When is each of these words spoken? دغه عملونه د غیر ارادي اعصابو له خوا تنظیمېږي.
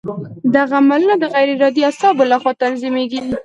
دغه 0.55 0.73
عملونه 0.81 1.15
د 1.19 1.23
غیر 1.33 1.47
ارادي 1.55 1.81
اعصابو 1.85 2.23
له 2.31 2.37
خوا 2.41 2.51
تنظیمېږي. 2.63 3.19